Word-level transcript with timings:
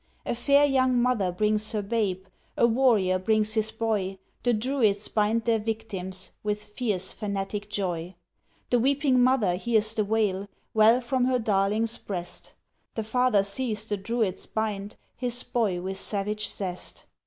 A 0.25 0.33
fair 0.33 0.65
young 0.65 0.99
mother 0.99 1.31
brings 1.31 1.73
her 1.73 1.83
babe, 1.83 2.25
A 2.57 2.65
warrior 2.65 3.19
brings 3.19 3.53
his 3.53 3.69
boy, 3.69 4.17
The 4.41 4.51
Druids 4.51 5.07
bind 5.07 5.45
their 5.45 5.59
victims 5.59 6.31
With 6.41 6.63
fierce, 6.63 7.13
fanatic 7.13 7.69
joy! 7.69 8.15
The 8.71 8.79
weeping 8.79 9.21
mother 9.21 9.53
hears 9.57 9.93
the 9.93 10.03
wail 10.03 10.47
Well 10.73 11.01
from 11.01 11.25
her 11.25 11.37
darling's 11.37 11.99
breast; 11.99 12.53
The 12.95 13.03
father 13.03 13.43
sees 13.43 13.85
the 13.85 13.95
Druids 13.97 14.47
bind 14.47 14.95
His 15.17 15.43
boy 15.43 15.79
with 15.81 15.97
savage 15.99 16.47
zest. 16.47 17.05